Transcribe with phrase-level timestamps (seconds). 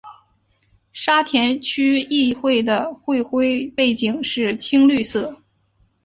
[0.93, 5.43] 沙田区议会的会徽背景是青绿色。